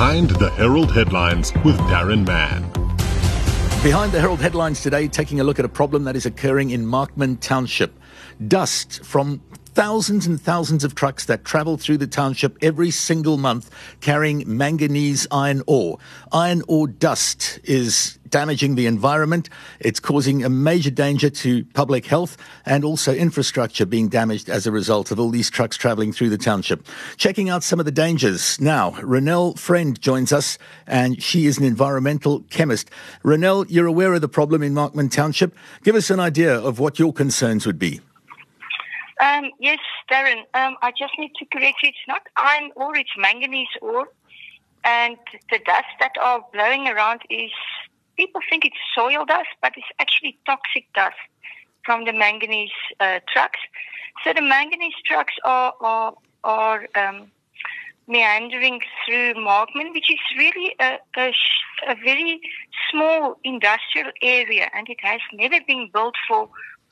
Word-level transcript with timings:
Behind 0.00 0.30
the 0.30 0.48
Herald 0.52 0.92
headlines 0.92 1.52
with 1.62 1.76
Darren 1.80 2.26
Mann. 2.26 2.62
Behind 3.82 4.10
the 4.10 4.18
Herald 4.18 4.40
headlines 4.40 4.82
today, 4.82 5.06
taking 5.08 5.40
a 5.40 5.44
look 5.44 5.58
at 5.58 5.66
a 5.66 5.68
problem 5.68 6.04
that 6.04 6.16
is 6.16 6.24
occurring 6.24 6.70
in 6.70 6.86
Markman 6.86 7.38
Township. 7.38 7.92
Dust 8.48 9.04
from 9.04 9.42
thousands 9.74 10.26
and 10.26 10.40
thousands 10.40 10.84
of 10.84 10.94
trucks 10.94 11.26
that 11.26 11.44
travel 11.44 11.76
through 11.76 11.98
the 11.98 12.06
township 12.06 12.56
every 12.62 12.90
single 12.90 13.36
month 13.36 13.70
carrying 14.00 14.42
manganese 14.46 15.26
iron 15.30 15.62
ore. 15.66 15.98
Iron 16.32 16.62
ore 16.66 16.88
dust 16.88 17.60
is 17.64 18.18
damaging 18.28 18.74
the 18.74 18.86
environment. 18.86 19.48
It's 19.80 20.00
causing 20.00 20.44
a 20.44 20.48
major 20.48 20.90
danger 20.90 21.30
to 21.30 21.64
public 21.66 22.06
health 22.06 22.36
and 22.66 22.84
also 22.84 23.14
infrastructure 23.14 23.86
being 23.86 24.08
damaged 24.08 24.48
as 24.48 24.66
a 24.66 24.72
result 24.72 25.10
of 25.10 25.20
all 25.20 25.30
these 25.30 25.50
trucks 25.50 25.76
traveling 25.76 26.12
through 26.12 26.30
the 26.30 26.38
township. 26.38 26.86
Checking 27.16 27.48
out 27.48 27.62
some 27.62 27.78
of 27.78 27.86
the 27.86 27.92
dangers 27.92 28.60
now, 28.60 28.92
Renelle 28.92 29.58
Friend 29.58 30.00
joins 30.00 30.32
us 30.32 30.58
and 30.86 31.22
she 31.22 31.46
is 31.46 31.58
an 31.58 31.64
environmental 31.64 32.40
chemist. 32.50 32.90
Renelle, 33.24 33.66
you're 33.68 33.86
aware 33.86 34.14
of 34.14 34.20
the 34.20 34.28
problem 34.28 34.62
in 34.62 34.74
Markman 34.74 35.10
Township. 35.10 35.54
Give 35.82 35.94
us 35.94 36.10
an 36.10 36.20
idea 36.20 36.54
of 36.54 36.78
what 36.78 36.98
your 36.98 37.12
concerns 37.12 37.66
would 37.66 37.78
be. 37.78 38.00
Um, 39.20 39.50
yes, 39.58 39.78
Darren. 40.10 40.40
Um, 40.54 40.76
I 40.82 40.92
just 40.98 41.12
need 41.18 41.32
to 41.38 41.44
correct 41.46 41.82
you. 41.82 41.90
It's 41.90 42.08
not 42.08 42.22
iron 42.36 42.72
ore; 42.74 42.96
it's 42.96 43.10
manganese 43.18 43.68
ore, 43.82 44.08
and 44.84 45.16
the 45.50 45.58
dust 45.58 45.92
that 46.00 46.12
are 46.20 46.44
blowing 46.52 46.88
around 46.88 47.20
is 47.28 47.50
people 48.16 48.40
think 48.48 48.64
it's 48.64 48.76
soil 48.94 49.26
dust, 49.26 49.50
but 49.60 49.72
it's 49.76 49.86
actually 49.98 50.38
toxic 50.46 50.86
dust 50.94 51.16
from 51.84 52.06
the 52.06 52.12
manganese 52.12 52.70
uh, 52.98 53.20
trucks. 53.32 53.60
So 54.24 54.32
the 54.32 54.42
manganese 54.42 54.94
trucks 55.06 55.34
are 55.44 55.74
are, 55.80 56.14
are 56.44 56.86
um, 56.96 57.30
meandering 58.08 58.80
through 59.04 59.34
Markman, 59.34 59.92
which 59.92 60.10
is 60.10 60.18
really 60.38 60.74
a, 60.80 60.98
a, 61.18 61.32
a 61.88 61.94
very 62.02 62.40
small 62.90 63.38
industrial 63.44 64.12
area, 64.22 64.70
and 64.74 64.88
it 64.88 64.98
has 65.02 65.20
never 65.32 65.60
been 65.66 65.90
built 65.92 66.14
for 66.26 66.48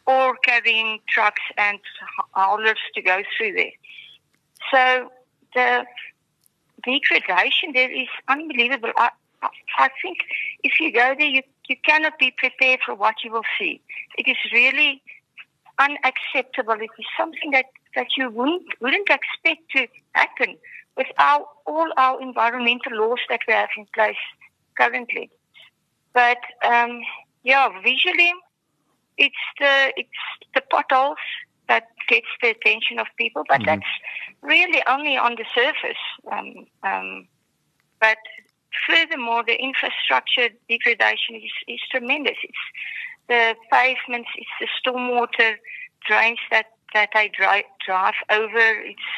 or 0.08 0.34
carrying 0.42 0.98
trucks 1.06 1.42
and 1.58 1.78
haulers 2.32 2.78
to 2.94 3.02
go 3.02 3.22
through 3.36 3.52
there. 3.52 3.72
So 4.72 5.10
the 5.54 5.84
degradation 6.82 7.72
there 7.74 7.92
is 7.92 8.08
unbelievable. 8.26 8.90
I, 8.96 9.10
I 9.78 9.90
think 10.00 10.18
if 10.64 10.80
you 10.80 10.90
go 10.92 11.14
there, 11.16 11.28
you, 11.28 11.42
you 11.68 11.76
cannot 11.84 12.18
be 12.18 12.32
prepared 12.36 12.80
for 12.84 12.94
what 12.94 13.16
you 13.22 13.30
will 13.30 13.48
see. 13.58 13.82
It 14.16 14.26
is 14.26 14.38
really 14.52 15.02
unacceptable. 15.78 16.80
It 16.80 16.90
is 16.98 17.06
something 17.16 17.50
that, 17.50 17.66
that 17.94 18.08
you 18.16 18.30
wouldn't, 18.30 18.66
wouldn't 18.80 19.10
expect 19.10 19.70
to 19.76 19.86
happen 20.12 20.56
without 20.96 21.48
all 21.66 21.88
our 21.98 22.20
environmental 22.20 22.96
laws 22.96 23.20
that 23.28 23.40
we 23.46 23.52
have 23.52 23.68
in 23.76 23.86
place 23.94 24.16
currently. 24.76 25.30
But 26.14 26.38
um, 26.64 27.02
yeah, 27.44 27.68
visually, 27.82 28.32
it's 29.18 29.44
the 29.58 29.92
it's 29.96 30.10
the 30.54 30.62
potholes 30.70 31.18
that 31.68 31.88
gets 32.08 32.26
the 32.42 32.50
attention 32.50 32.98
of 32.98 33.06
people, 33.16 33.44
but 33.48 33.60
mm-hmm. 33.60 33.66
that's 33.66 33.92
really 34.42 34.82
only 34.88 35.16
on 35.16 35.36
the 35.36 35.44
surface. 35.54 36.02
Um, 36.32 36.66
um, 36.82 37.28
but 38.00 38.18
furthermore, 38.86 39.44
the 39.46 39.56
infrastructure 39.56 40.48
degradation 40.68 41.36
is, 41.36 41.52
is 41.66 41.80
tremendous. 41.90 42.36
It's 42.42 42.64
the 43.28 43.54
pavements, 43.70 44.30
it's 44.36 44.50
the 44.60 44.68
stormwater 44.80 45.56
drains 46.06 46.38
that 46.50 46.66
that 46.94 47.10
I 47.14 47.30
drive, 47.36 47.64
drive 47.84 48.14
over. 48.30 48.58
It's 48.58 49.10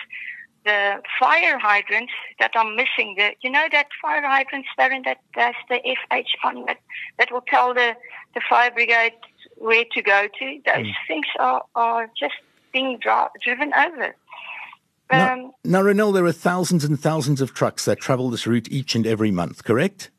the 0.64 1.00
fire 1.18 1.58
hydrants 1.58 2.12
that 2.38 2.54
are 2.56 2.64
missing. 2.64 3.14
The 3.16 3.32
you 3.42 3.50
know 3.50 3.66
that 3.70 3.86
fire 4.02 4.22
hydrant, 4.22 4.66
Darren, 4.78 5.04
that 5.04 5.18
has 5.32 5.54
the 5.68 5.80
FH 6.10 6.24
on 6.44 6.64
that 6.66 6.78
that 7.18 7.30
will 7.30 7.44
tell 7.46 7.72
the 7.75 7.94
the 8.34 8.41
fire 8.48 8.70
brigade 8.70 9.14
where 9.60 9.84
to 9.93 10.03
go 10.03 10.26
to. 10.26 10.60
Those 10.66 10.87
mm. 10.87 10.93
things 11.06 11.26
are, 11.38 11.62
are 11.75 12.10
just 12.19 12.34
being 12.72 12.98
dra- 12.98 13.31
driven 13.43 13.72
over. 13.75 14.16
Um, 15.12 15.19
now, 15.19 15.54
now, 15.65 15.82
Renelle, 15.82 16.15
there 16.15 16.25
are 16.25 16.32
thousands 16.32 16.84
and 16.84 16.98
thousands 16.98 17.41
of 17.41 17.53
trucks 17.53 17.84
that 17.84 17.99
travel 17.99 18.31
this 18.31 18.47
route 18.47 18.70
each 18.70 18.94
and 18.94 19.06
every 19.06 19.31
month, 19.31 19.65
correct? 19.65 20.10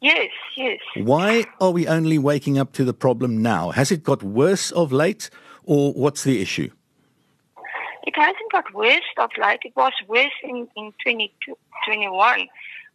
Yes, 0.00 0.30
yes. 0.56 0.78
Why 0.96 1.44
are 1.60 1.72
we 1.72 1.88
only 1.88 2.18
waking 2.18 2.58
up 2.58 2.72
to 2.74 2.84
the 2.84 2.94
problem 2.94 3.42
now? 3.42 3.70
Has 3.70 3.90
it 3.90 4.04
got 4.04 4.22
worse 4.22 4.70
of 4.70 4.92
late, 4.92 5.30
or 5.64 5.92
what's 5.92 6.22
the 6.22 6.40
issue? 6.40 6.70
It 8.04 8.14
hasn't 8.14 8.52
got 8.52 8.72
worse 8.72 9.00
of 9.18 9.30
late. 9.40 9.60
It 9.64 9.74
was 9.74 9.92
worse 10.06 10.30
in, 10.44 10.68
in 10.76 10.92
2021 11.04 12.48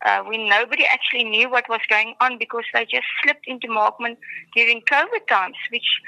uh, 0.06 0.24
when 0.24 0.50
nobody 0.50 0.86
actually 0.86 1.24
knew 1.24 1.50
what 1.50 1.70
was 1.70 1.82
going 1.90 2.16
on 2.22 2.38
because 2.38 2.64
they 2.74 2.86
just 2.86 3.08
slipped 3.24 3.48
into 3.48 3.68
Markman 3.68 4.18
during 4.56 4.82
COVID 4.82 5.28
times, 5.28 5.56
which 5.72 6.02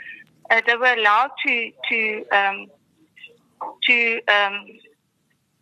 uh, 0.50 0.62
they 0.66 0.76
were 0.76 0.94
allowed 0.94 1.32
to 1.46 1.72
to 1.90 2.26
um, 2.32 2.68
to 3.84 4.22
um, 4.28 4.66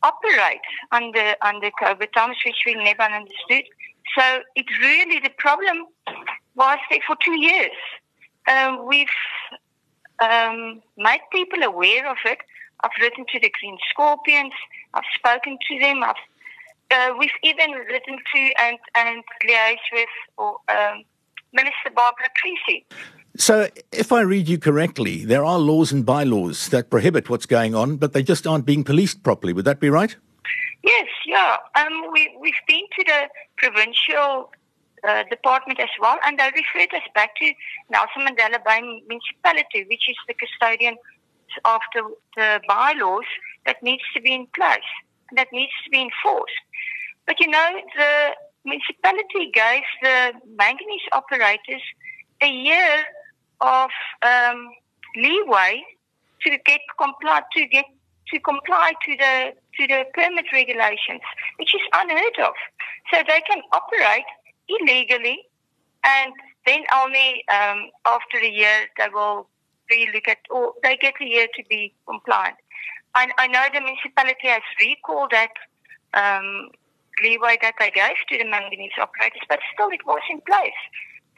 operate 0.04 0.68
under 0.92 1.36
under 1.42 1.70
COVID 1.82 2.12
times, 2.14 2.38
which 2.46 2.64
we 2.66 2.76
never 2.76 3.04
understood. 3.04 3.66
So 4.18 4.42
it 4.56 4.66
really 4.82 5.20
the 5.20 5.32
problem 5.38 5.88
was 6.56 6.80
there 6.90 7.00
for 7.06 7.16
two 7.24 7.40
years. 7.40 7.78
Um, 8.48 8.88
we've 8.88 9.08
um, 10.22 10.82
made 10.98 11.22
people 11.32 11.64
aware 11.64 12.10
of 12.10 12.18
it. 12.26 12.40
I've 12.84 12.92
written 13.00 13.26
to 13.32 13.40
the 13.40 13.52
Green 13.60 13.78
Scorpions. 13.92 14.54
I've 14.94 15.04
spoken 15.16 15.58
to 15.70 15.80
them. 15.80 16.04
I've 16.04 16.16
uh, 16.92 17.14
we've 17.18 17.30
even 17.44 17.72
written 17.72 18.18
to 18.34 18.52
and, 18.60 18.78
and 18.96 19.24
liaised 19.48 19.78
with 19.94 20.10
or, 20.38 20.58
um, 20.70 21.04
Minister 21.54 21.90
Barbara 21.96 22.28
Creecy. 22.40 22.86
So, 23.38 23.70
if 23.92 24.12
I 24.12 24.22
read 24.22 24.50
you 24.50 24.58
correctly, 24.58 25.24
there 25.24 25.46
are 25.46 25.58
laws 25.58 25.92
and 25.92 26.06
bylaws 26.06 26.68
that 26.70 26.90
prohibit 26.90 27.30
what's 27.30 27.46
going 27.46 27.74
on, 27.76 27.98
but 27.98 28.14
they 28.14 28.24
just 28.24 28.46
aren't 28.46 28.66
being 28.66 28.84
policed 28.84 29.24
properly. 29.24 29.54
Would 29.54 29.66
that 29.66 29.80
be 29.80 29.90
right? 29.90 30.16
Yes, 30.84 31.08
yeah. 31.26 31.58
Um, 31.76 32.12
we, 32.12 32.36
we've 32.42 32.54
been 32.68 32.84
to 32.98 33.04
the 33.06 33.30
provincial 33.56 34.52
uh, 35.08 35.24
department 35.30 35.80
as 35.80 35.90
well, 36.02 36.18
and 36.26 36.38
they 36.38 36.52
referred 36.56 36.94
us 36.94 37.08
back 37.16 37.36
to 37.38 37.54
Nelson 37.90 38.28
Mandela 38.28 38.64
Bay 38.66 38.82
Municipality, 39.08 39.86
which 39.90 40.10
is 40.10 40.18
the 40.28 40.34
custodian 40.34 40.98
of 41.66 41.82
the, 41.94 42.04
the 42.36 42.62
bylaws 42.68 43.26
that 43.66 43.82
needs 43.82 44.04
to 44.14 44.22
be 44.22 44.34
in 44.34 44.48
place 44.56 44.80
that 45.36 45.48
needs 45.52 45.72
to 45.86 45.90
be 45.90 46.02
enforced. 46.02 46.54
But 47.26 47.40
you 47.40 47.48
know, 47.48 47.70
the 47.96 48.32
municipality 48.66 49.52
gave 49.54 49.84
the 50.02 50.34
manganese 50.58 51.08
operators 51.12 51.82
a 52.42 52.50
year 52.50 53.04
of 53.62 53.90
um, 54.24 54.70
leeway 55.16 55.84
to 56.42 56.50
get 56.66 56.82
comply 57.00 57.42
to 57.54 57.66
get 57.68 57.86
to 58.30 58.40
comply 58.40 58.94
to 59.06 59.18
the 59.18 59.54
to 59.78 59.88
the 59.88 60.06
permit 60.14 60.46
regulations, 60.52 61.22
which 61.58 61.74
is 61.76 61.82
unheard 61.94 62.40
of. 62.40 62.54
So 63.14 63.22
they 63.28 63.42
can 63.50 63.62
operate 63.72 64.26
illegally, 64.68 65.40
and 66.04 66.34
then 66.66 66.84
only 66.96 67.44
um, 67.54 67.90
after 68.06 68.38
a 68.38 68.50
year 68.50 68.88
they 68.98 69.08
will 69.14 69.48
relook 69.92 70.28
at 70.28 70.38
or 70.50 70.74
they 70.84 70.98
get 70.98 71.14
a 71.22 71.26
year 71.26 71.48
to 71.56 71.64
be 71.70 71.94
compliant. 72.08 72.56
I, 73.16 73.30
I 73.38 73.48
know 73.48 73.66
the 73.74 73.82
municipality 73.82 74.48
has 74.48 74.62
recalled 74.80 75.32
that 75.32 75.52
um, 76.14 76.70
leeway 77.24 77.58
that 77.62 77.76
they 77.80 77.92
gave 77.92 78.16
to 78.30 78.38
the 78.38 78.50
manganese 78.50 78.92
operators, 79.00 79.42
but 79.50 79.60
still 79.74 79.90
it 79.90 80.06
was 80.06 80.22
in 80.30 80.42
place 80.42 80.72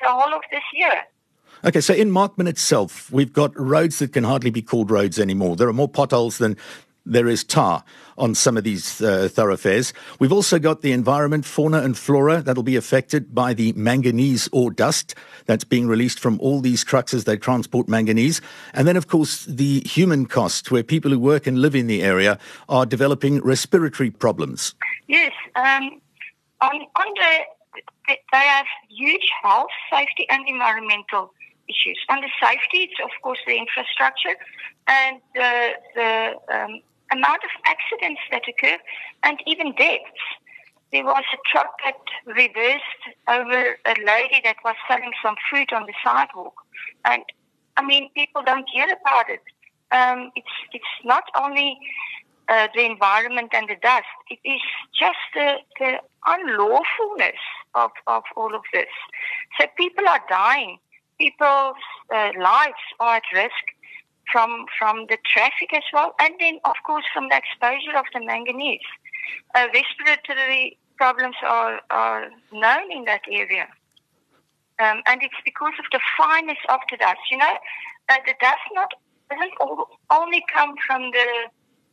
the 0.01 0.09
whole 0.09 0.33
of 0.33 0.41
this 0.51 0.63
year. 0.73 1.03
Okay, 1.65 1.81
so 1.81 1.93
in 1.93 2.09
Markman 2.09 2.47
itself, 2.47 3.11
we've 3.11 3.31
got 3.31 3.57
roads 3.57 3.99
that 3.99 4.11
can 4.13 4.23
hardly 4.23 4.49
be 4.49 4.61
called 4.61 4.91
roads 4.91 5.19
anymore. 5.19 5.55
There 5.55 5.67
are 5.67 5.73
more 5.73 5.87
potholes 5.87 6.37
than 6.37 6.57
there 7.05 7.27
is 7.27 7.43
tar 7.43 7.83
on 8.17 8.35
some 8.35 8.57
of 8.57 8.63
these 8.63 9.01
uh, 9.01 9.29
thoroughfares. 9.31 9.93
We've 10.19 10.31
also 10.31 10.59
got 10.59 10.81
the 10.81 10.91
environment, 10.91 11.45
fauna 11.45 11.81
and 11.81 11.97
flora 11.97 12.41
that'll 12.41 12.63
be 12.63 12.75
affected 12.75 13.33
by 13.33 13.53
the 13.53 13.73
manganese 13.73 14.49
ore 14.51 14.71
dust 14.71 15.15
that's 15.45 15.63
being 15.63 15.87
released 15.87 16.19
from 16.19 16.39
all 16.39 16.61
these 16.61 16.83
trucks 16.83 17.13
as 17.13 17.23
they 17.23 17.37
transport 17.37 17.87
manganese. 17.87 18.41
And 18.73 18.87
then, 18.87 18.97
of 18.97 19.07
course, 19.07 19.45
the 19.45 19.81
human 19.81 20.25
cost, 20.25 20.71
where 20.71 20.83
people 20.83 21.11
who 21.11 21.19
work 21.19 21.47
and 21.47 21.59
live 21.59 21.75
in 21.75 21.87
the 21.87 22.03
area 22.03 22.37
are 22.69 22.85
developing 22.85 23.41
respiratory 23.41 24.11
problems. 24.11 24.75
Yes. 25.07 25.31
Um, 25.55 26.01
on, 26.61 26.75
on 26.95 27.07
the, 27.15 27.39
they 28.07 28.17
have 28.37 28.65
huge 28.89 29.29
health, 29.41 29.69
safety, 29.91 30.25
and 30.29 30.47
environmental 30.47 31.33
issues. 31.67 31.99
Under 32.09 32.27
safety, 32.41 32.89
it's 32.89 32.99
of 33.03 33.11
course 33.21 33.39
the 33.47 33.57
infrastructure 33.57 34.35
and 34.87 35.21
the, 35.33 35.69
the 35.95 36.33
um, 36.53 36.81
amount 37.13 37.41
of 37.43 37.51
accidents 37.65 38.21
that 38.31 38.43
occur 38.47 38.77
and 39.23 39.37
even 39.45 39.73
deaths. 39.75 40.25
There 40.91 41.05
was 41.05 41.23
a 41.33 41.37
truck 41.51 41.71
that 41.85 41.97
reversed 42.25 43.03
over 43.27 43.77
a 43.85 43.95
lady 44.05 44.41
that 44.43 44.57
was 44.63 44.75
selling 44.87 45.11
some 45.23 45.35
fruit 45.49 45.73
on 45.73 45.85
the 45.87 45.93
sidewalk. 46.03 46.53
And 47.05 47.23
I 47.77 47.81
mean, 47.83 48.09
people 48.13 48.43
don't 48.43 48.67
hear 48.71 48.85
about 48.85 49.29
it. 49.29 49.41
Um, 49.91 50.31
it's, 50.35 50.55
it's 50.71 50.93
not 51.03 51.23
only 51.39 51.79
uh, 52.49 52.67
the 52.75 52.85
environment 52.85 53.49
and 53.53 53.67
the 53.69 53.75
dust. 53.81 54.05
It 54.29 54.39
is 54.43 54.61
just 54.99 55.17
the, 55.33 55.55
the 55.79 55.99
unlawfulness 56.27 57.41
of, 57.73 57.91
of 58.07 58.23
all 58.35 58.53
of 58.53 58.61
this. 58.73 58.93
So 59.59 59.65
people 59.77 60.07
are 60.07 60.21
dying. 60.29 60.77
People's 61.19 61.75
uh, 62.13 62.31
lives 62.39 62.83
are 62.99 63.15
at 63.17 63.23
risk 63.33 63.63
from 64.31 64.65
from 64.77 65.05
the 65.09 65.17
traffic 65.25 65.73
as 65.73 65.83
well, 65.93 66.15
and 66.19 66.33
then 66.39 66.59
of 66.65 66.75
course 66.85 67.05
from 67.13 67.29
the 67.29 67.37
exposure 67.37 67.97
of 67.97 68.05
the 68.13 68.23
manganese. 68.25 68.89
Uh, 69.55 69.67
respiratory 69.73 70.77
problems 70.97 71.35
are, 71.43 71.79
are 71.89 72.29
known 72.51 72.91
in 72.91 73.05
that 73.05 73.21
area. 73.31 73.67
Um, 74.79 75.01
and 75.05 75.21
it's 75.21 75.41
because 75.45 75.73
of 75.79 75.85
the 75.91 75.99
fineness 76.17 76.57
of 76.69 76.79
the 76.89 76.97
dust. 76.97 77.19
You 77.31 77.37
know, 77.37 77.55
uh, 78.09 78.17
the 78.25 78.33
dust 78.41 78.65
not 78.73 78.91
doesn't 79.29 79.53
only 80.11 80.43
come 80.53 80.75
from 80.85 81.11
the 81.11 81.27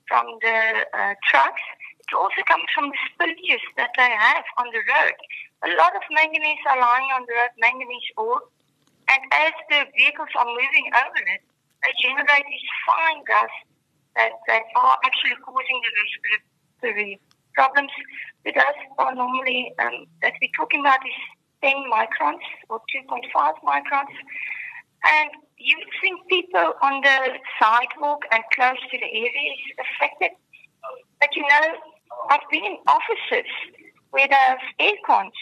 from 0.09 0.27
the 0.43 0.59
uh, 0.95 1.15
trucks. 1.29 1.63
It 2.01 2.15
also 2.17 2.43
comes 2.49 2.65
from 2.75 2.91
the 2.91 2.99
spillages 3.07 3.63
that 3.77 3.91
they 3.97 4.11
have 4.11 4.45
on 4.59 4.67
the 4.73 4.83
road. 4.83 5.19
A 5.63 5.71
lot 5.77 5.95
of 5.95 6.03
manganese 6.11 6.65
are 6.69 6.81
lying 6.81 7.11
on 7.15 7.23
the 7.29 7.35
road, 7.39 7.53
manganese 7.61 8.11
ore, 8.17 8.43
and 9.09 9.23
as 9.33 9.53
the 9.69 9.87
vehicles 9.97 10.33
are 10.35 10.47
moving 10.47 10.91
over 10.91 11.23
it, 11.35 11.43
they 11.83 11.93
generate 12.03 12.45
these 12.45 12.69
fine 12.87 13.23
dust 13.25 13.59
that, 14.17 14.33
that 14.49 14.63
are 14.77 14.97
actually 15.05 15.37
causing 15.45 15.79
the 15.81 15.91
respiratory 16.01 17.21
problems. 17.55 17.91
The 18.45 18.53
dust 18.53 18.81
are 18.99 19.15
normally 19.15 19.73
um, 19.79 20.07
that 20.23 20.35
we're 20.41 20.55
talking 20.57 20.81
about 20.81 21.01
is 21.05 21.19
10 21.63 21.73
microns 21.93 22.45
or 22.69 22.81
2.5 22.95 23.25
microns. 23.65 24.15
And 25.09 25.31
you 25.59 25.77
think 26.01 26.21
people 26.29 26.75
on 26.83 27.01
the 27.01 27.39
sidewalk 27.61 28.21
and 28.33 28.43
close 28.55 28.81
to 28.91 28.99
the 28.99 29.07
area 29.07 29.51
is 29.53 29.77
affected. 29.81 30.31
But 31.21 31.31
you 31.37 31.43
know, 31.43 31.75
I've 32.31 32.49
been 32.51 32.65
in 32.65 32.77
offices 32.87 33.49
where 34.11 34.29
there's 34.29 34.61
air 34.79 34.97
cons 35.07 35.33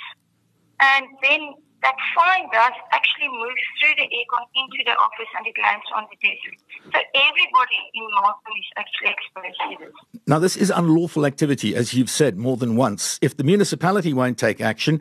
and 0.80 1.06
then 1.22 1.54
that 1.82 1.94
fine 2.14 2.48
dust 2.52 2.78
actually 2.92 3.28
moves 3.28 3.62
through 3.80 3.94
the 3.96 4.02
aircon 4.02 4.44
into 4.54 4.84
the 4.84 4.92
office 4.92 5.28
and 5.36 5.46
it 5.46 5.54
lands 5.62 5.84
on 5.94 6.06
the 6.10 6.16
desk. 6.28 6.58
So 6.92 6.98
everybody 7.14 7.80
in 7.94 8.04
Markman 8.16 8.58
is 8.58 8.70
actually 8.76 9.10
exposed 9.10 9.78
to 9.78 9.84
this. 9.84 10.22
Now, 10.26 10.38
this 10.38 10.56
is 10.56 10.70
unlawful 10.70 11.24
activity, 11.24 11.76
as 11.76 11.94
you've 11.94 12.10
said 12.10 12.36
more 12.36 12.56
than 12.56 12.76
once. 12.76 13.18
If 13.22 13.36
the 13.36 13.44
municipality 13.44 14.12
won't 14.12 14.38
take 14.38 14.60
action, 14.60 15.00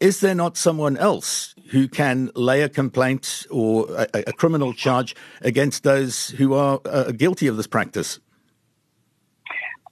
is 0.00 0.20
there 0.20 0.34
not 0.34 0.56
someone 0.56 0.96
else 0.96 1.54
who 1.70 1.88
can 1.88 2.30
lay 2.34 2.62
a 2.62 2.68
complaint 2.68 3.46
or 3.50 3.86
a, 3.90 4.24
a 4.28 4.32
criminal 4.32 4.72
charge 4.72 5.14
against 5.42 5.82
those 5.82 6.30
who 6.30 6.54
are 6.54 6.80
uh, 6.84 7.12
guilty 7.12 7.46
of 7.46 7.56
this 7.56 7.66
practice? 7.66 8.20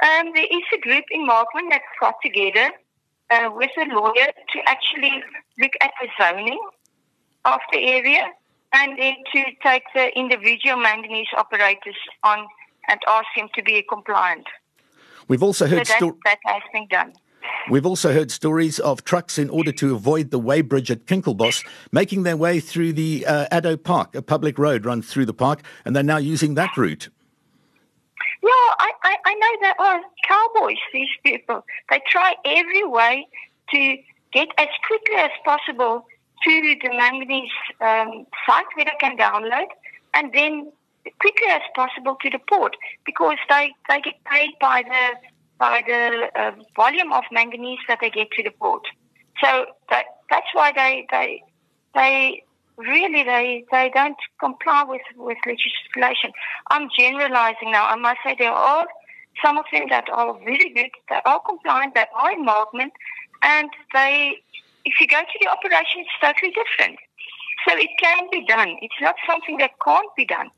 Um, 0.02 0.32
there 0.34 0.44
is 0.44 0.62
a 0.74 0.80
group 0.80 1.04
in 1.10 1.26
Markman 1.26 1.70
that's 1.70 1.84
got 2.00 2.14
together 2.22 2.70
uh, 3.30 3.50
with 3.52 3.70
a 3.78 3.94
lawyer 3.94 4.26
to 4.52 4.58
actually 4.66 5.22
look 5.58 5.72
at 5.80 5.92
the 6.00 6.08
zoning 6.20 6.60
of 7.44 7.60
the 7.72 7.78
area 7.78 8.24
and 8.72 8.98
then 8.98 9.14
to 9.32 9.44
take 9.62 9.84
the 9.94 10.16
individual 10.18 10.76
manganese 10.76 11.28
operators 11.36 11.96
on 12.22 12.46
and 12.88 13.00
ask 13.08 13.26
them 13.36 13.48
to 13.54 13.62
be 13.62 13.84
compliant. 13.88 14.46
We've 15.28 15.42
also 15.42 15.66
heard 15.66 15.86
so 15.86 15.92
that, 15.92 15.98
sto- 15.98 16.18
that 16.24 16.38
has 16.44 16.62
been 16.72 16.86
done. 16.88 17.12
We've 17.70 17.86
also 17.86 18.12
heard 18.12 18.30
stories 18.30 18.78
of 18.78 19.04
trucks 19.04 19.38
in 19.38 19.50
order 19.50 19.72
to 19.72 19.94
avoid 19.94 20.30
the 20.30 20.40
weighbridge 20.40 20.90
at 20.90 21.06
Kinkelbos 21.06 21.66
making 21.90 22.22
their 22.22 22.36
way 22.36 22.60
through 22.60 22.92
the 22.92 23.26
uh, 23.26 23.46
Addo 23.50 23.82
Park, 23.82 24.14
a 24.14 24.22
public 24.22 24.58
road 24.58 24.84
run 24.84 25.02
through 25.02 25.26
the 25.26 25.34
park, 25.34 25.62
and 25.84 25.94
they're 25.94 26.02
now 26.02 26.16
using 26.16 26.54
that 26.54 26.76
route. 26.76 27.08
Yeah, 28.42 28.50
I, 28.50 28.92
I, 29.02 29.16
I 29.24 29.34
know 29.34 29.56
they 29.60 29.84
are 29.84 30.00
cowboys, 30.28 30.76
these 30.92 31.08
people. 31.24 31.64
They 31.90 32.00
try 32.08 32.34
every 32.44 32.84
way 32.84 33.26
to 33.70 33.96
get 34.36 34.48
as 34.58 34.68
quickly 34.86 35.16
as 35.28 35.34
possible 35.44 36.06
to 36.44 36.52
the 36.82 36.90
manganese 37.02 37.58
um, 37.80 38.10
site 38.44 38.70
where 38.74 38.86
they 38.90 38.98
can 39.00 39.16
download 39.16 39.68
and 40.14 40.32
then 40.38 40.70
quickly 41.20 41.48
as 41.48 41.62
possible 41.74 42.16
to 42.22 42.28
the 42.30 42.40
port 42.50 42.76
because 43.04 43.38
they, 43.48 43.72
they 43.88 44.00
get 44.00 44.16
paid 44.24 44.50
by 44.60 44.82
the 44.82 45.04
by 45.58 45.82
the 45.86 46.28
uh, 46.38 46.52
volume 46.74 47.12
of 47.12 47.24
manganese 47.32 47.78
that 47.88 47.98
they 48.02 48.10
get 48.10 48.30
to 48.32 48.42
the 48.42 48.50
port. 48.50 48.84
So 49.42 49.66
that, 49.90 50.04
that's 50.30 50.46
why 50.52 50.72
they, 50.72 51.06
they, 51.10 51.42
they 51.94 52.42
really, 52.76 53.22
they, 53.24 53.64
they 53.70 53.90
don't 53.94 54.16
comply 54.38 54.84
with, 54.86 55.00
with 55.16 55.38
legislation. 55.46 56.32
I'm 56.70 56.88
generalizing 56.98 57.70
now. 57.72 57.86
I 57.86 57.96
must 57.96 58.18
say 58.24 58.36
there 58.38 58.52
are 58.52 58.86
some 59.42 59.58
of 59.58 59.64
them 59.72 59.84
that 59.90 60.08
are 60.12 60.38
very 60.40 60.70
good, 60.74 60.90
that 61.08 61.22
are 61.24 61.40
compliant, 61.40 61.94
that 61.94 62.08
are 62.14 62.32
in 62.32 62.44
Markman, 62.44 62.90
and 63.42 63.70
they, 63.92 64.36
if 64.84 65.00
you 65.00 65.06
go 65.06 65.20
to 65.20 65.38
the 65.40 65.48
operation, 65.48 66.04
it's 66.04 66.10
totally 66.20 66.52
different. 66.52 66.98
So 67.66 67.76
it 67.76 67.90
can 68.00 68.28
be 68.30 68.44
done. 68.46 68.76
It's 68.80 69.00
not 69.00 69.16
something 69.26 69.58
that 69.58 69.72
can't 69.84 70.14
be 70.16 70.24
done. 70.24 70.50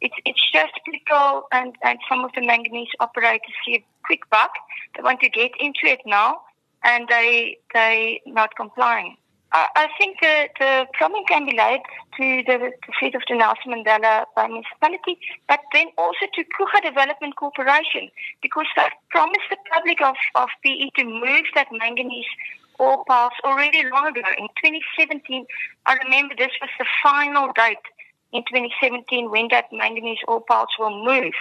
It's, 0.00 0.14
it's 0.24 0.50
just 0.52 0.72
people 0.84 1.44
and, 1.52 1.74
and 1.84 1.98
some 2.08 2.24
of 2.24 2.30
the 2.34 2.42
manganese 2.42 2.88
operators 3.00 3.52
see 3.64 3.76
a 3.76 3.84
quick 4.04 4.28
buck. 4.30 4.50
They 4.96 5.02
want 5.02 5.20
to 5.20 5.28
get 5.28 5.52
into 5.60 5.84
it 5.84 6.00
now, 6.06 6.40
and 6.82 7.06
they 7.08 7.58
they 7.74 8.20
not 8.26 8.56
complying. 8.56 9.16
I, 9.52 9.88
think 9.98 10.18
the, 10.20 10.48
the 10.58 10.86
problem 10.94 11.24
can 11.26 11.44
be 11.44 11.56
laid 11.56 11.82
to 12.18 12.42
the, 12.46 12.70
the 12.70 13.16
of 13.16 13.22
the 13.28 13.36
Nelson 13.36 13.72
Mandela 13.72 14.24
municipality, 14.36 15.18
but 15.48 15.60
then 15.72 15.88
also 15.98 16.26
to 16.34 16.44
Coega 16.44 16.82
Development 16.84 17.34
Corporation, 17.34 18.10
because 18.42 18.66
they 18.76 18.86
promised 19.10 19.50
the 19.50 19.56
public 19.72 20.00
of, 20.02 20.14
of 20.36 20.48
PE 20.62 20.90
to 20.98 21.04
move 21.04 21.44
that 21.54 21.66
manganese 21.72 22.30
ore 22.78 23.04
piles 23.06 23.32
already 23.44 23.82
long 23.90 24.06
ago. 24.08 24.22
In 24.38 24.48
2017, 24.62 25.46
I 25.86 25.94
remember 25.94 26.34
this 26.36 26.52
was 26.60 26.70
the 26.78 26.86
final 27.02 27.52
date 27.52 27.84
in 28.32 28.42
2017 28.44 29.30
when 29.30 29.48
that 29.50 29.66
manganese 29.72 30.22
ore 30.28 30.42
piles 30.42 30.70
will 30.78 31.04
move. 31.04 31.34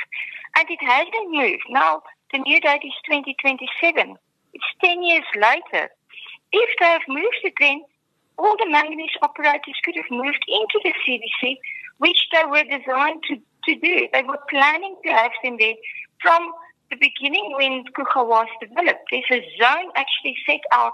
And 0.57 0.67
it 0.69 0.81
hasn't 0.81 1.29
moved. 1.29 1.63
Now, 1.69 2.01
the 2.33 2.39
new 2.39 2.59
date 2.59 2.81
is 2.83 2.93
2027. 3.05 4.17
It's 4.53 4.65
10 4.83 5.03
years 5.03 5.25
later. 5.35 5.89
If 6.51 6.69
they 6.79 6.85
have 6.85 7.01
moved 7.07 7.41
it 7.43 7.53
then, 7.59 7.83
all 8.39 8.55
the 8.57 8.69
manganese 8.69 9.17
operators 9.21 9.75
could 9.83 9.95
have 9.95 10.09
moved 10.09 10.43
into 10.47 10.79
the 10.83 10.93
CDC, 11.05 11.57
which 11.97 12.27
they 12.31 12.43
were 12.45 12.63
designed 12.63 13.21
to, 13.27 13.35
to 13.35 13.79
do. 13.79 14.07
They 14.13 14.23
were 14.23 14.39
planning 14.49 14.95
to 15.05 15.11
have 15.11 15.31
them 15.43 15.57
there 15.59 15.75
from 16.21 16.51
the 16.89 16.95
beginning 16.95 17.53
when 17.55 17.83
Coega 17.95 18.25
was 18.27 18.47
developed. 18.61 19.03
There's 19.11 19.25
a 19.31 19.41
zone 19.61 19.91
actually 19.95 20.37
set 20.45 20.61
out 20.71 20.93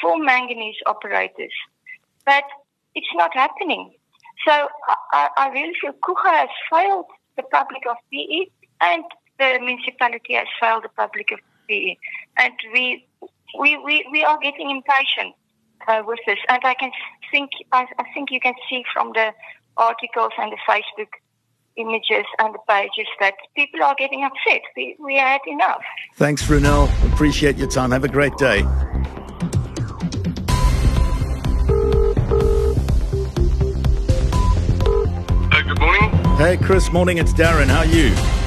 for 0.00 0.18
manganese 0.18 0.76
operators. 0.86 1.52
But 2.24 2.44
it's 2.94 3.14
not 3.14 3.34
happening. 3.34 3.92
So 4.46 4.68
I, 5.12 5.28
I 5.36 5.48
really 5.48 5.74
feel 5.80 5.92
Coega 5.92 6.30
has 6.30 6.48
failed 6.70 7.06
the 7.36 7.42
public 7.42 7.82
of 7.90 7.96
PE 8.12 8.46
and 8.80 9.04
the 9.38 9.58
municipality 9.60 10.34
has 10.34 10.46
failed 10.60 10.84
the 10.84 10.88
public 10.90 11.32
of 11.32 11.40
PE. 11.68 11.96
And 12.36 12.54
we, 12.72 13.06
we, 13.58 13.76
we, 13.78 14.06
we 14.12 14.24
are 14.24 14.38
getting 14.38 14.70
impatient 14.70 15.34
uh, 15.88 16.02
with 16.06 16.20
this. 16.26 16.38
And 16.48 16.60
I 16.64 16.74
can 16.74 16.90
think, 17.30 17.50
I, 17.72 17.86
I 17.98 18.04
think 18.12 18.30
you 18.30 18.40
can 18.40 18.54
see 18.68 18.84
from 18.92 19.12
the 19.14 19.32
articles 19.76 20.32
and 20.38 20.52
the 20.52 20.58
Facebook 20.68 21.08
images 21.76 22.24
and 22.38 22.54
the 22.54 22.58
pages 22.68 23.06
that 23.20 23.34
people 23.56 23.82
are 23.82 23.94
getting 23.98 24.24
upset. 24.24 24.62
We, 24.76 24.96
we 24.98 25.16
had 25.16 25.40
enough. 25.46 25.82
Thanks, 26.14 26.42
Renelle. 26.44 26.88
Appreciate 27.12 27.56
your 27.56 27.68
time. 27.68 27.90
Have 27.90 28.04
a 28.04 28.08
great 28.08 28.36
day. 28.36 28.62
Hey, 35.50 35.62
good 35.62 35.80
morning. 35.80 36.10
Hey, 36.36 36.56
Chris. 36.56 36.92
Morning. 36.92 37.18
It's 37.18 37.32
Darren. 37.32 37.66
How 37.66 37.80
are 37.80 37.86
you? 37.86 38.43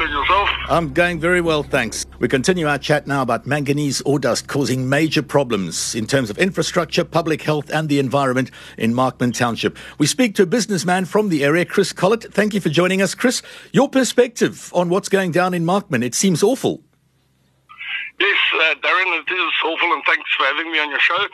I'm 0.00 0.10
yourself. 0.10 0.48
I'm 0.68 0.92
going 0.92 1.18
very 1.18 1.40
well, 1.40 1.64
thanks. 1.64 2.06
We 2.20 2.28
continue 2.28 2.68
our 2.68 2.78
chat 2.78 3.08
now 3.08 3.22
about 3.22 3.46
manganese 3.46 4.00
ore 4.02 4.20
dust 4.20 4.46
causing 4.46 4.88
major 4.88 5.22
problems 5.22 5.94
in 5.96 6.06
terms 6.06 6.30
of 6.30 6.38
infrastructure, 6.38 7.04
public 7.04 7.42
health, 7.42 7.68
and 7.70 7.88
the 7.88 7.98
environment 7.98 8.52
in 8.76 8.94
Markman 8.94 9.34
Township. 9.34 9.76
We 9.98 10.06
speak 10.06 10.36
to 10.36 10.44
a 10.44 10.46
businessman 10.46 11.06
from 11.06 11.30
the 11.30 11.42
area, 11.42 11.64
Chris 11.64 11.92
Collett. 11.92 12.32
Thank 12.32 12.54
you 12.54 12.60
for 12.60 12.68
joining 12.68 13.02
us, 13.02 13.16
Chris. 13.16 13.42
Your 13.72 13.88
perspective 13.88 14.70
on 14.72 14.88
what's 14.88 15.08
going 15.08 15.32
down 15.32 15.52
in 15.52 15.64
Markman. 15.64 16.04
It 16.04 16.14
seems 16.14 16.44
awful. 16.44 16.80
Yes, 18.20 18.38
uh, 18.54 18.74
Darren, 18.76 19.20
it 19.20 19.32
is 19.32 19.52
awful, 19.64 19.92
and 19.92 20.02
thanks 20.06 20.30
for 20.36 20.44
having 20.44 20.70
me 20.70 20.78
on 20.78 20.90
your 20.90 21.00
show. 21.00 21.26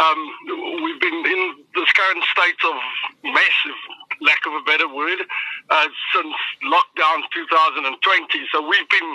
Um, 0.00 0.82
we've 0.82 1.00
been 1.00 1.26
in 1.26 1.54
this 1.74 1.92
current 1.92 2.24
state 2.32 2.58
of 2.66 2.74
massive 3.22 3.80
lack 4.20 4.44
of 4.46 4.52
a 4.54 4.62
better 4.64 4.88
word, 4.88 5.20
uh, 5.70 5.88
since 6.14 6.34
lockdown 6.64 7.24
2020. 7.32 7.96
So 8.52 8.60
we've 8.66 8.88
been 8.88 9.10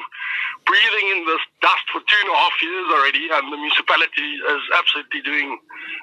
breathing 0.66 1.08
in 1.18 1.26
this 1.26 1.42
dust 1.62 1.86
for 1.94 2.02
two 2.02 2.20
and 2.22 2.30
a 2.30 2.38
half 2.38 2.56
years 2.62 2.88
already, 2.92 3.26
and 3.32 3.54
the 3.54 3.58
municipality 3.58 4.30
is 4.50 4.64
absolutely 4.76 5.22
doing 5.22 5.60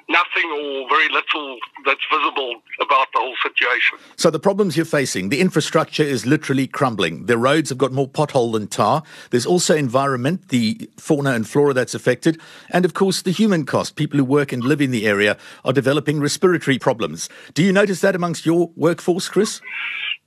nothing 0.09 0.49
or 0.51 0.89
very 0.89 1.09
little 1.09 1.57
that's 1.85 2.01
visible 2.11 2.55
about 2.81 3.07
the 3.13 3.19
whole 3.19 3.35
situation. 3.41 3.97
So 4.15 4.29
the 4.29 4.39
problems 4.39 4.75
you're 4.75 4.85
facing, 4.85 5.29
the 5.29 5.39
infrastructure 5.39 6.03
is 6.03 6.25
literally 6.25 6.67
crumbling. 6.67 7.25
The 7.25 7.37
roads 7.37 7.69
have 7.69 7.77
got 7.77 7.91
more 7.91 8.07
pothole 8.07 8.53
than 8.53 8.67
tar. 8.67 9.03
There's 9.31 9.45
also 9.45 9.75
environment, 9.75 10.49
the 10.49 10.89
fauna 10.97 11.31
and 11.31 11.47
flora 11.47 11.73
that's 11.73 11.95
affected, 11.95 12.39
and 12.69 12.85
of 12.85 12.93
course 12.93 13.21
the 13.21 13.31
human 13.31 13.65
cost. 13.65 13.95
People 13.95 14.17
who 14.19 14.25
work 14.25 14.51
and 14.51 14.63
live 14.63 14.81
in 14.81 14.91
the 14.91 15.07
area 15.07 15.37
are 15.65 15.73
developing 15.73 16.19
respiratory 16.19 16.79
problems. 16.79 17.29
Do 17.53 17.63
you 17.63 17.71
notice 17.71 18.01
that 18.01 18.15
amongst 18.15 18.45
your 18.45 18.71
workforce, 18.75 19.29
Chris? 19.29 19.61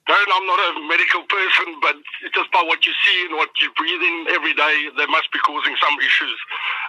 Darren, 0.09 0.31
I'm 0.31 0.47
not 0.47 0.61
a 0.71 0.71
medical 0.87 1.23
person, 1.27 1.81
but 1.83 1.97
just 2.35 2.51
by 2.53 2.63
what 2.63 2.87
you 2.87 2.95
see 3.05 3.27
and 3.27 3.35
what 3.37 3.51
you 3.59 3.71
breathe 3.75 4.03
in 4.03 4.27
every 4.31 4.55
day, 4.55 4.87
they 4.97 5.07
must 5.07 5.33
be 5.33 5.41
causing 5.43 5.75
some 5.83 5.99
issues. 5.99 6.39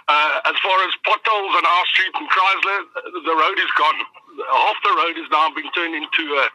Uh, 0.06 0.40
as 0.46 0.56
far 0.62 0.78
as 0.86 0.94
potholes 1.02 1.54
on 1.58 1.66
our 1.66 1.84
street 1.90 2.14
in 2.14 2.26
Chrysler, 2.30 2.80
the 3.26 3.34
road 3.34 3.58
is 3.58 3.70
gone 3.78 3.98
half 4.46 4.78
the 4.82 4.94
road 4.94 5.16
is 5.18 5.28
now 5.30 5.50
being 5.54 5.70
turned 5.74 5.94
into 5.94 6.24
a 6.38 6.46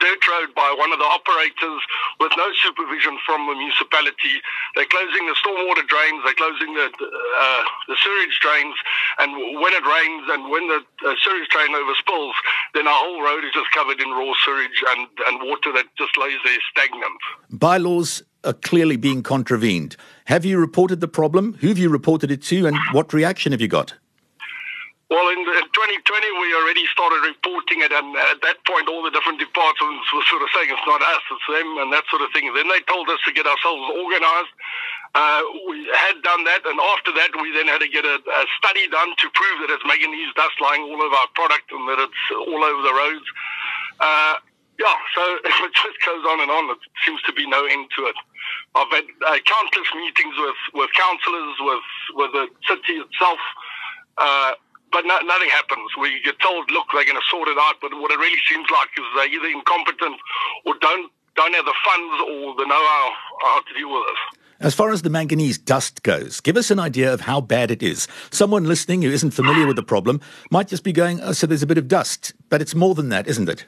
dirt 0.00 0.22
road 0.26 0.54
by 0.54 0.74
one 0.78 0.92
of 0.92 0.98
the 0.98 1.06
operators 1.06 1.80
with 2.20 2.32
no 2.36 2.48
supervision 2.62 3.18
from 3.24 3.46
the 3.46 3.54
municipality. 3.54 4.42
They're 4.74 4.90
closing 4.90 5.26
the 5.26 5.36
stormwater 5.38 5.86
drains, 5.86 6.20
they're 6.24 6.38
closing 6.38 6.74
the 6.74 6.88
uh, 6.90 7.62
the 7.88 7.96
sewage 7.96 8.36
drains, 8.40 8.76
and 9.18 9.60
when 9.60 9.72
it 9.72 9.84
rains 9.86 10.24
and 10.30 10.50
when 10.50 10.68
the 10.68 10.80
uh, 11.06 11.14
sewage 11.22 11.48
drain 11.50 11.70
overspills, 11.74 12.34
then 12.74 12.86
our 12.86 12.98
whole 12.98 13.22
road 13.22 13.44
is 13.44 13.52
just 13.52 13.70
covered 13.72 14.00
in 14.00 14.10
raw 14.10 14.32
sewage 14.44 14.82
and, 14.94 15.08
and 15.26 15.48
water 15.48 15.72
that 15.72 15.86
just 15.96 16.16
lays 16.18 16.38
there 16.44 16.58
stagnant. 16.70 17.20
Bylaws 17.50 18.22
are 18.44 18.52
clearly 18.52 18.96
being 18.96 19.22
contravened. 19.22 19.96
Have 20.26 20.44
you 20.44 20.58
reported 20.58 21.00
the 21.00 21.08
problem? 21.08 21.54
Who 21.60 21.68
have 21.68 21.78
you 21.78 21.88
reported 21.88 22.30
it 22.30 22.42
to, 22.44 22.66
and 22.66 22.76
what 22.92 23.12
reaction 23.12 23.52
have 23.52 23.60
you 23.60 23.68
got? 23.68 23.94
Well, 25.08 25.24
in, 25.32 25.40
in 25.40 25.66
2020, 25.72 26.04
we 26.04 26.52
already 26.52 26.84
started 26.92 27.24
reporting 27.24 27.80
it, 27.80 27.88
and 27.88 28.12
at 28.28 28.44
that 28.44 28.60
point, 28.68 28.92
all 28.92 29.00
the 29.00 29.08
different 29.08 29.40
departments 29.40 30.04
were 30.12 30.20
sort 30.28 30.44
of 30.44 30.52
saying 30.52 30.68
it's 30.68 30.84
not 30.84 31.00
us, 31.00 31.24
it's 31.32 31.48
them, 31.48 31.80
and 31.80 31.88
that 31.96 32.04
sort 32.12 32.20
of 32.20 32.28
thing. 32.36 32.44
Then 32.52 32.68
they 32.68 32.84
told 32.84 33.08
us 33.08 33.16
to 33.24 33.32
get 33.32 33.48
ourselves 33.48 33.88
organized. 34.04 34.52
Uh, 35.16 35.40
we 35.64 35.88
had 35.96 36.20
done 36.20 36.44
that, 36.44 36.60
and 36.68 36.76
after 36.76 37.16
that, 37.16 37.32
we 37.40 37.48
then 37.56 37.72
had 37.72 37.80
to 37.80 37.88
get 37.88 38.04
a, 38.04 38.20
a 38.20 38.42
study 38.60 38.84
done 38.92 39.16
to 39.16 39.32
prove 39.32 39.64
that 39.64 39.72
it's 39.72 39.84
manganese 39.88 40.28
dust 40.36 40.60
lying 40.60 40.84
all 40.84 41.00
over 41.00 41.16
our 41.16 41.32
product 41.32 41.72
and 41.72 41.88
that 41.88 42.04
it's 42.04 42.24
all 42.36 42.60
over 42.60 42.82
the 42.84 42.92
roads. 42.92 43.28
Uh, 44.04 44.36
yeah, 44.76 44.92
so 45.16 45.22
it 45.48 45.72
just 45.72 45.98
goes 46.04 46.20
on 46.28 46.44
and 46.44 46.52
on. 46.52 46.68
It 46.76 46.84
seems 47.08 47.24
to 47.24 47.32
be 47.32 47.48
no 47.48 47.64
end 47.64 47.88
to 47.96 48.12
it. 48.12 48.18
I've 48.76 48.92
had 48.92 49.08
uh, 49.24 49.40
countless 49.40 49.88
meetings 49.96 50.36
with, 50.36 50.60
with 50.84 50.90
councillors, 50.92 51.56
with, 51.64 51.88
with 52.12 52.30
the 52.36 52.44
city 52.68 53.00
itself. 53.00 53.40
Uh, 54.20 54.52
but 54.92 55.04
no, 55.04 55.18
nothing 55.20 55.50
happens. 55.50 55.90
We 56.00 56.20
get 56.24 56.38
told, 56.40 56.70
look, 56.70 56.86
they're 56.92 57.04
going 57.04 57.20
to 57.20 57.28
sort 57.30 57.48
it 57.48 57.58
out, 57.58 57.76
but 57.80 57.92
what 57.94 58.10
it 58.10 58.18
really 58.18 58.40
seems 58.48 58.66
like 58.70 58.88
is 58.96 59.04
they're 59.14 59.32
either 59.32 59.48
incompetent 59.48 60.16
or 60.64 60.74
don't 60.80 61.10
don't 61.36 61.54
have 61.54 61.64
the 61.64 61.74
funds 61.84 62.14
or 62.32 62.54
the 62.56 62.66
know-how 62.66 63.12
how 63.42 63.60
to 63.62 63.74
deal 63.74 63.92
with 63.92 64.02
this. 64.08 64.40
As 64.60 64.74
far 64.74 64.90
as 64.90 65.02
the 65.02 65.10
manganese 65.10 65.56
dust 65.56 66.02
goes, 66.02 66.40
give 66.40 66.56
us 66.56 66.72
an 66.72 66.80
idea 66.80 67.12
of 67.12 67.20
how 67.20 67.40
bad 67.40 67.70
it 67.70 67.80
is. 67.80 68.08
Someone 68.32 68.64
listening 68.64 69.02
who 69.02 69.10
isn't 69.10 69.30
familiar 69.30 69.68
with 69.68 69.76
the 69.76 69.84
problem 69.84 70.20
might 70.50 70.66
just 70.66 70.82
be 70.82 70.92
going, 70.92 71.20
oh, 71.20 71.30
so 71.30 71.46
there's 71.46 71.62
a 71.62 71.66
bit 71.66 71.78
of 71.78 71.86
dust, 71.86 72.32
but 72.48 72.60
it's 72.60 72.74
more 72.74 72.96
than 72.96 73.08
that, 73.10 73.28
isn't 73.28 73.48
it? 73.48 73.66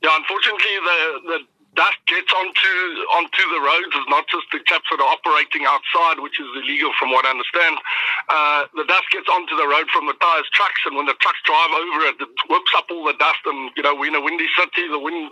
Yeah, 0.00 0.16
unfortunately, 0.16 0.78
the, 0.84 1.20
the 1.26 1.38
dust 1.78 2.02
gets 2.10 2.34
onto 2.34 2.74
onto 3.14 3.42
the 3.54 3.62
roads 3.62 3.94
is 3.94 4.08
not 4.10 4.26
just 4.26 4.50
the 4.50 4.58
chaps 4.66 4.90
that 4.90 4.98
are 4.98 5.06
operating 5.14 5.62
outside, 5.62 6.18
which 6.18 6.42
is 6.42 6.50
illegal 6.58 6.90
from 6.98 7.14
what 7.14 7.22
I 7.22 7.30
understand. 7.30 7.78
Uh, 8.26 8.66
the 8.74 8.82
dust 8.82 9.06
gets 9.14 9.30
onto 9.30 9.54
the 9.54 9.70
road 9.70 9.86
from 9.94 10.10
the 10.10 10.18
tires, 10.18 10.50
trucks, 10.50 10.82
and 10.90 10.98
when 10.98 11.06
the 11.06 11.14
trucks 11.22 11.38
drive 11.46 11.70
over 11.70 11.98
it, 12.10 12.18
it 12.18 12.34
whips 12.50 12.74
up 12.74 12.90
all 12.90 13.06
the 13.06 13.14
dust. 13.22 13.46
And 13.46 13.70
you 13.78 13.86
know, 13.86 13.94
we're 13.94 14.10
in 14.10 14.18
a 14.18 14.24
windy 14.24 14.50
city; 14.58 14.90
the 14.90 14.98
wind 14.98 15.30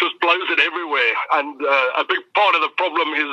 just 0.00 0.16
blows 0.24 0.48
it 0.48 0.64
everywhere. 0.64 1.12
And 1.36 1.60
uh, 1.60 2.00
a 2.00 2.04
big 2.08 2.24
part 2.32 2.56
of 2.56 2.64
the 2.64 2.72
problem 2.80 3.12
is 3.12 3.30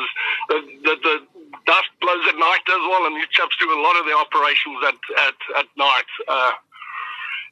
that 0.51 0.63
the, 0.83 0.93
the 0.99 1.15
dust 1.63 1.91
blows 2.03 2.27
at 2.27 2.35
night 2.35 2.65
as 2.67 2.83
well, 2.91 3.07
and 3.07 3.15
these 3.15 3.31
chaps 3.31 3.55
do 3.55 3.71
a 3.71 3.79
lot 3.79 3.95
of 3.95 4.03
their 4.03 4.19
operations 4.19 4.83
at 4.83 4.99
at, 5.31 5.39
at 5.63 5.67
night. 5.79 6.11
Uh, 6.27 6.51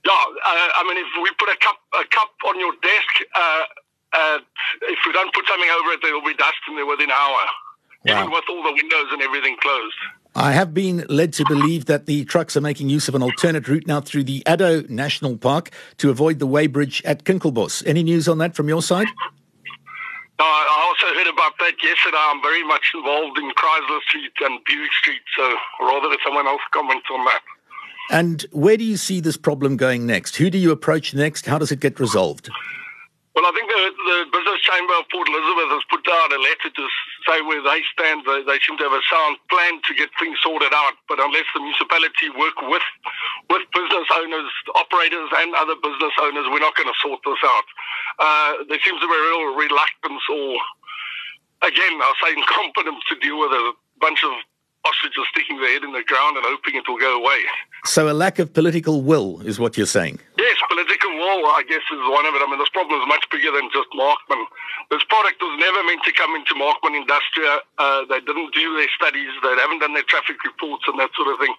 yeah, 0.03 0.13
uh, 0.19 0.69
I 0.79 0.81
mean, 0.83 0.99
if 0.99 1.11
we 1.23 1.31
put 1.39 1.47
a 1.47 1.57
cup 1.63 1.79
a 1.95 2.03
cup 2.11 2.35
on 2.43 2.59
your 2.59 2.75
desk, 2.83 3.13
if 4.13 4.99
we 5.05 5.11
don't 5.13 5.33
put 5.33 5.45
something 5.47 5.69
over 5.69 5.91
it, 5.93 5.99
there 6.01 6.13
will 6.13 6.25
be 6.25 6.33
dust 6.35 6.57
in 6.69 6.75
there 6.75 6.85
within 6.85 7.09
an 7.09 7.15
hour, 7.15 7.43
wow. 8.05 8.21
even 8.21 8.31
with 8.31 8.43
all 8.49 8.63
the 8.63 8.73
windows 8.73 9.07
and 9.11 9.21
everything 9.21 9.55
closed. 9.61 9.95
I 10.35 10.51
have 10.51 10.73
been 10.73 11.03
led 11.09 11.33
to 11.33 11.45
believe 11.45 11.85
that 11.85 12.05
the 12.05 12.23
trucks 12.25 12.55
are 12.55 12.61
making 12.61 12.89
use 12.89 13.07
of 13.07 13.15
an 13.15 13.23
alternate 13.23 13.67
route 13.67 13.87
now 13.87 14.01
through 14.01 14.25
the 14.25 14.43
Addo 14.45 14.87
National 14.87 15.35
Park 15.35 15.71
to 15.97 16.11
avoid 16.11 16.37
the 16.37 16.47
weighbridge 16.47 17.01
at 17.05 17.23
Kinkelbos. 17.23 17.83
Any 17.87 18.03
news 18.03 18.27
on 18.27 18.37
that 18.37 18.55
from 18.55 18.69
your 18.69 18.83
side? 18.83 19.07
No, 20.39 20.45
I 20.45 20.93
also 20.93 21.15
heard 21.15 21.27
about 21.27 21.53
that 21.57 21.73
yesterday. 21.81 22.17
I'm 22.29 22.41
very 22.43 22.63
much 22.63 22.91
involved 22.93 23.39
in 23.39 23.49
Chrysler 23.51 23.99
Street 24.07 24.31
and 24.41 24.59
Buick 24.65 24.91
Street, 24.93 25.21
so 25.35 25.55
rather 25.81 26.07
let 26.07 26.19
someone 26.23 26.45
else 26.45 26.61
comment 26.71 27.03
on 27.11 27.25
that. 27.25 27.41
And 28.11 28.45
where 28.51 28.77
do 28.77 28.83
you 28.83 28.97
see 28.97 29.19
this 29.19 29.37
problem 29.37 29.75
going 29.75 30.05
next? 30.05 30.35
Who 30.35 30.51
do 30.51 30.59
you 30.59 30.71
approach 30.71 31.15
next? 31.15 31.47
How 31.47 31.57
does 31.57 31.71
it 31.71 31.79
get 31.79 31.99
resolved? 31.99 32.51
Well, 33.37 33.45
I 33.45 33.53
think 33.53 33.69
the, 33.69 33.93
the 33.93 34.19
Business 34.33 34.65
Chamber 34.65 34.97
of 34.97 35.05
Port 35.13 35.29
Elizabeth 35.29 35.69
has 35.69 35.85
put 35.93 36.01
out 36.09 36.33
a 36.33 36.41
letter 36.41 36.73
to 36.73 36.83
say 37.21 37.37
where 37.45 37.61
they 37.61 37.85
stand. 37.93 38.25
They, 38.25 38.41
they 38.41 38.57
seem 38.65 38.81
to 38.81 38.89
have 38.89 38.97
a 38.97 39.05
sound 39.05 39.37
plan 39.53 39.77
to 39.77 39.93
get 39.93 40.09
things 40.17 40.41
sorted 40.41 40.73
out. 40.73 40.97
But 41.05 41.21
unless 41.21 41.45
the 41.53 41.61
municipality 41.61 42.33
work 42.33 42.57
with 42.65 42.81
with 43.53 43.61
business 43.77 44.09
owners, 44.09 44.49
operators, 44.73 45.29
and 45.37 45.53
other 45.53 45.77
business 45.77 46.17
owners, 46.17 46.49
we're 46.49 46.65
not 46.65 46.73
going 46.73 46.89
to 46.89 46.97
sort 46.97 47.21
this 47.21 47.37
out. 47.45 47.67
Uh, 48.17 48.49
there 48.73 48.81
seems 48.81 48.97
to 48.97 49.05
be 49.05 49.13
a 49.13 49.23
real 49.29 49.53
reluctance, 49.53 50.25
or 50.33 50.57
again, 51.61 51.93
I'll 52.01 52.17
say 52.17 52.33
incompetence 52.41 53.05
to 53.13 53.21
deal 53.21 53.37
with 53.37 53.53
a 53.53 53.77
bunch 54.01 54.25
of 54.25 54.33
ostriches 54.81 55.29
sticking 55.29 55.61
their 55.61 55.77
head 55.77 55.85
in 55.85 55.93
the 55.93 56.01
ground 56.09 56.41
and 56.41 56.45
hoping 56.49 56.73
it 56.73 56.89
will 56.89 56.97
go 56.97 57.21
away. 57.21 57.45
So 57.85 58.09
a 58.09 58.17
lack 58.17 58.39
of 58.39 58.53
political 58.53 59.05
will 59.05 59.41
is 59.45 59.59
what 59.59 59.77
you're 59.77 59.85
saying. 59.85 60.17
Yes, 60.41 60.57
political 60.77 61.09
will, 61.17 61.49
I 61.57 61.65
guess, 61.65 61.81
is 61.89 62.05
one 62.13 62.29
of 62.29 62.37
it. 62.37 62.41
I 62.45 62.45
mean, 62.45 62.61
this 62.61 62.69
problem 62.69 63.01
is 63.01 63.09
much 63.09 63.25
bigger 63.33 63.49
than 63.49 63.65
just 63.73 63.89
Markman. 63.97 64.45
This 64.93 65.01
product 65.09 65.41
was 65.41 65.57
never 65.57 65.81
meant 65.89 66.05
to 66.05 66.13
come 66.13 66.37
into 66.37 66.53
Markman 66.53 66.93
Industria. 66.93 67.65
Uh, 67.81 68.05
they 68.05 68.21
didn't 68.21 68.53
do 68.53 68.77
their 68.77 68.91
studies. 68.93 69.33
They 69.41 69.57
haven't 69.57 69.81
done 69.81 69.97
their 69.97 70.05
traffic 70.05 70.37
reports 70.45 70.85
and 70.85 71.01
that 71.01 71.09
sort 71.17 71.33
of 71.33 71.41
thing. 71.41 71.49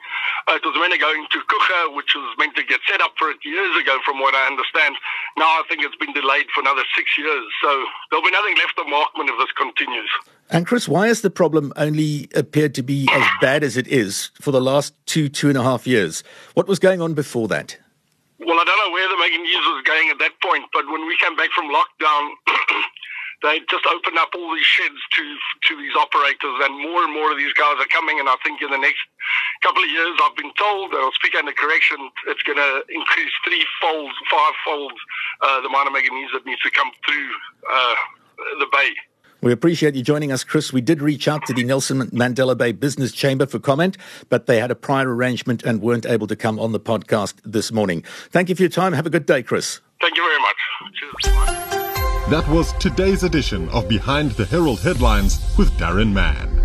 Uh, 0.46 0.54
it 0.54 0.62
was 0.62 0.78
meant 0.78 0.94
to 0.94 1.02
go 1.02 1.10
into 1.10 1.42
Coega, 1.50 1.98
which 1.98 2.14
was 2.14 2.30
meant 2.38 2.54
to 2.54 2.62
get 2.62 2.78
set 2.86 3.02
up 3.02 3.18
for 3.18 3.34
it 3.34 3.42
years 3.42 3.74
ago, 3.74 3.98
from 4.06 4.22
what 4.22 4.38
I 4.38 4.46
understand. 4.46 4.94
Now 5.34 5.50
I 5.50 5.66
think 5.66 5.82
it's 5.82 5.98
been 5.98 6.14
delayed 6.14 6.46
for 6.54 6.62
another 6.62 6.86
six 6.94 7.10
years. 7.18 7.46
So 7.58 7.70
there'll 8.14 8.22
be 8.22 8.30
nothing 8.30 8.54
left 8.54 8.78
of 8.78 8.86
Markman 8.86 9.26
if 9.26 9.36
this 9.42 9.50
continues. 9.58 10.10
And 10.46 10.62
Chris, 10.62 10.86
why 10.86 11.10
has 11.10 11.26
the 11.26 11.34
problem 11.34 11.74
only 11.74 12.30
appeared 12.38 12.72
to 12.78 12.86
be 12.86 13.10
as 13.10 13.26
bad 13.42 13.66
as 13.66 13.76
it 13.76 13.90
is 13.90 14.30
for 14.40 14.54
the 14.54 14.62
last 14.62 14.94
two, 15.10 15.28
two 15.28 15.50
and 15.50 15.58
a 15.58 15.62
half 15.66 15.90
years? 15.90 16.22
What 16.54 16.70
was 16.70 16.78
going 16.78 17.02
on 17.02 17.12
before 17.12 17.48
that? 17.48 17.76
Well, 18.38 18.60
I 18.60 18.64
don't 18.68 18.80
know 18.84 18.92
where 18.92 19.08
the 19.08 19.16
manganese 19.18 19.66
was 19.72 19.82
going 19.88 20.10
at 20.12 20.20
that 20.20 20.36
point, 20.44 20.68
but 20.72 20.86
when 20.92 21.08
we 21.08 21.16
came 21.18 21.36
back 21.36 21.50
from 21.56 21.72
lockdown, 21.72 22.24
they 23.42 23.64
just 23.72 23.86
opened 23.88 24.20
up 24.20 24.30
all 24.36 24.54
these 24.54 24.68
sheds 24.68 25.00
to 25.16 25.24
to 25.68 25.72
these 25.80 25.96
operators, 25.96 26.56
and 26.68 26.76
more 26.76 27.02
and 27.02 27.14
more 27.16 27.32
of 27.32 27.38
these 27.40 27.54
guys 27.56 27.80
are 27.80 27.88
coming. 27.88 28.20
And 28.20 28.28
I 28.28 28.36
think 28.44 28.60
in 28.60 28.70
the 28.70 28.78
next 28.78 29.00
couple 29.64 29.82
of 29.82 29.90
years, 29.90 30.20
I've 30.20 30.36
been 30.36 30.52
told, 30.60 30.92
and 30.92 31.00
I'll 31.00 31.16
speak 31.16 31.34
under 31.34 31.52
correction, 31.56 31.98
it's 32.28 32.44
going 32.44 32.60
to 32.60 32.84
increase 32.92 33.32
threefold, 33.42 34.12
fivefold 34.30 34.94
uh, 35.42 35.62
the 35.64 35.72
amount 35.72 35.88
of 35.88 35.94
manganese 35.96 36.30
that 36.36 36.46
needs 36.46 36.60
to 36.62 36.70
come 36.70 36.92
through 37.08 37.28
uh, 37.72 37.96
the 38.60 38.68
bay. 38.70 38.92
We 39.40 39.52
appreciate 39.52 39.94
you 39.94 40.02
joining 40.02 40.32
us, 40.32 40.42
Chris. 40.42 40.72
We 40.72 40.80
did 40.80 41.00
reach 41.00 41.28
out 41.28 41.46
to 41.46 41.52
the 41.52 41.62
Nelson 41.62 42.10
Mandela 42.10 42.58
Bay 42.58 42.72
Business 42.72 43.12
Chamber 43.12 43.46
for 43.46 43.60
comment, 43.60 43.96
but 44.28 44.46
they 44.46 44.58
had 44.58 44.70
a 44.70 44.74
prior 44.74 45.14
arrangement 45.14 45.62
and 45.62 45.80
weren't 45.80 46.06
able 46.06 46.26
to 46.26 46.34
come 46.34 46.58
on 46.58 46.72
the 46.72 46.80
podcast 46.80 47.34
this 47.44 47.70
morning. 47.70 48.02
Thank 48.30 48.48
you 48.48 48.56
for 48.56 48.62
your 48.62 48.70
time. 48.70 48.92
Have 48.92 49.06
a 49.06 49.10
good 49.10 49.26
day, 49.26 49.42
Chris. 49.44 49.80
Thank 50.00 50.16
you 50.16 50.22
very 50.22 50.40
much. 50.40 50.56
Cheers. 50.94 52.30
That 52.30 52.48
was 52.50 52.72
today's 52.74 53.22
edition 53.22 53.68
of 53.70 53.88
Behind 53.88 54.32
the 54.32 54.44
Herald 54.44 54.80
Headlines 54.80 55.38
with 55.56 55.70
Darren 55.78 56.12
Mann. 56.12 56.57